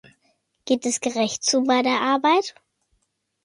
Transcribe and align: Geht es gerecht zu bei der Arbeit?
Geht 0.65 0.87
es 0.87 0.99
gerecht 0.99 1.43
zu 1.43 1.61
bei 1.61 1.83
der 1.83 2.01
Arbeit? 2.01 2.55